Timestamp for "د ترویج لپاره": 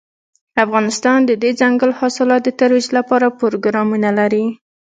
2.45-3.35